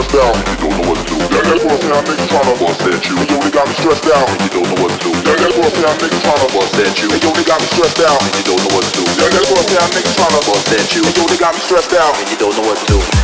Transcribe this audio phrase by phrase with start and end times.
[0.00, 1.16] out and you don't know what to do.
[1.28, 4.08] That that boy say I'm niggas tryna bust at you, you only got me stressed
[4.08, 5.12] out and you don't know what to do.
[5.28, 8.00] That that boy say I'm niggas tryna bust at you, you only got me stressed
[8.00, 9.04] out and you don't know what to do.
[9.20, 11.92] That that boy say I'm niggas tryna bust at you, you only got me stressed
[11.92, 13.19] out and you don't know what to do.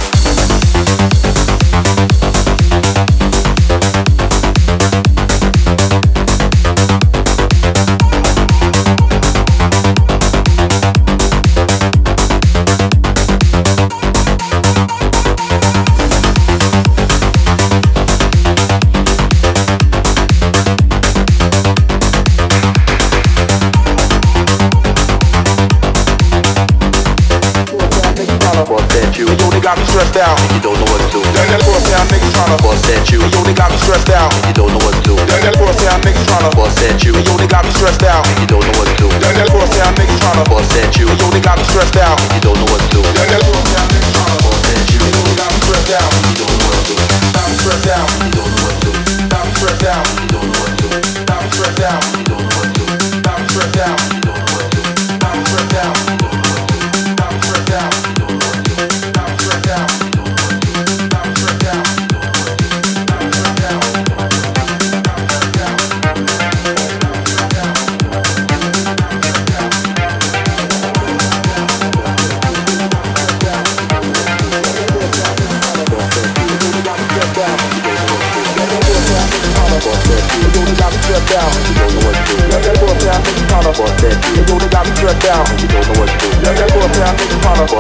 [29.97, 31.21] Stressed out and you don't know what to do.
[31.33, 33.17] That that say I'm niggas tryna bust at you.
[33.17, 35.17] You only got me stressed out and you don't know what to do.
[35.17, 37.17] That that say I'm niggas tryna bust at you.
[37.17, 39.09] You only got me stressed out and you don't know what to do.
[39.09, 41.09] That that say I'm niggas tryna bust at you.
[41.09, 43.01] You only got me stressed out and you don't know what to do.
[43.17, 43.66] That that
[81.31, 82.37] down, you don't know what to do.
[82.51, 84.37] Let that boy I think you tryna bust that you.
[84.37, 86.29] You only got me stressed out, you don't know what to do.
[86.43, 87.77] Let that boy I think bust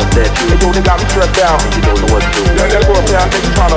[0.66, 2.42] only got me stressed out, you don't know what to do.
[2.56, 3.76] That I think bust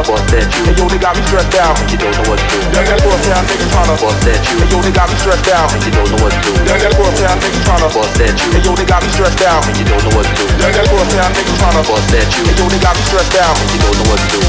[0.80, 2.60] only got me stressed out, you don't know what to do.
[2.74, 6.34] Let that boy I think bust only got me stressed out, you don't know what
[6.34, 6.52] to do.
[6.66, 8.22] That I think bust
[8.66, 10.46] only got me stressed out, you don't know what to do.
[10.58, 14.20] Let that boy I think bust only got me stressed out, you don't know what
[14.20, 14.40] to do.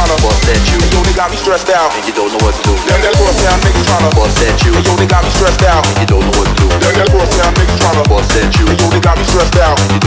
[0.00, 0.89] I bust that you.
[1.20, 2.72] Got me stressed out, and you don't know what to do.
[2.88, 4.72] Let that I think you tryna bust at you.
[4.72, 6.66] You only got me stressed out and you don't know what to do.
[6.80, 8.64] That that say I'm niggas tryna bust at you.
[8.64, 9.99] You only got me stressed out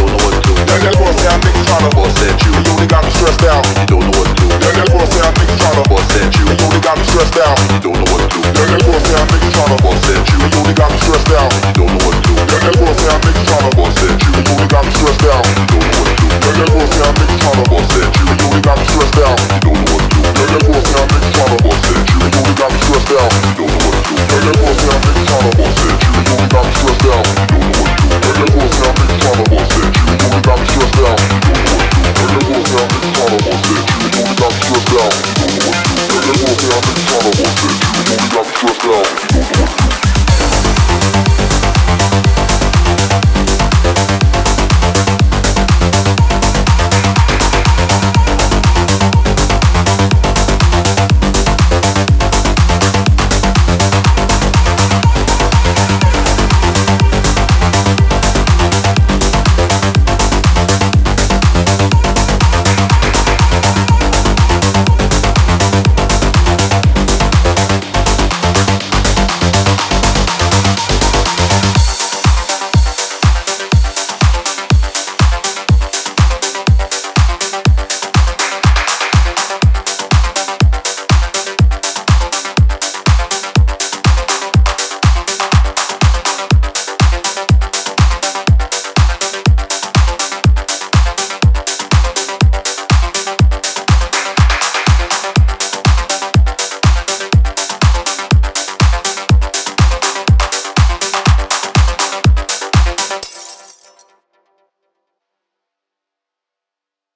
[38.84, 39.33] grow.